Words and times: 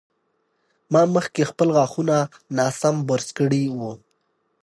ما 0.91 1.01
مخکې 1.15 1.43
خپل 1.51 1.67
غاښونه 1.75 2.17
ناسم 2.57 2.95
برس 3.09 3.27
کړي 3.37 3.63
وو. 3.77 3.91